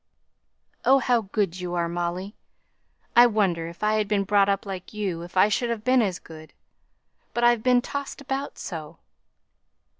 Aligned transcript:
"Oh, 0.83 0.97
how 0.97 1.21
good 1.21 1.59
you 1.59 1.75
are, 1.75 1.87
Molly! 1.87 2.33
I 3.15 3.27
wonder, 3.27 3.67
if 3.67 3.83
I 3.83 3.97
had 3.99 4.07
been 4.07 4.23
brought 4.23 4.49
up 4.49 4.65
like 4.65 4.95
you, 4.95 5.19
whether 5.19 5.37
I 5.39 5.47
should 5.47 5.69
have 5.69 5.83
been 5.83 6.01
as 6.01 6.17
good. 6.17 6.53
But 7.35 7.43
I've 7.43 7.61
been 7.61 7.83
tossed 7.83 8.19
about 8.19 8.57
so." 8.57 8.97